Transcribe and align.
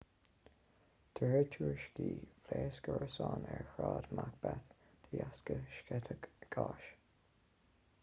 de 1.19 1.25
réir 1.33 1.49
tuairiscí 1.55 2.07
phléasc 2.47 2.89
árasán 2.95 3.47
ar 3.57 3.69
shráid 3.75 4.09
macbeth 4.23 4.75
de 4.75 5.15
dheasca 5.15 5.63
sceitheadh 5.79 6.31
gáis 6.57 6.93